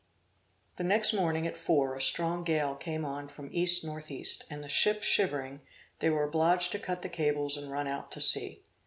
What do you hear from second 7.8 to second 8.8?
out to sea.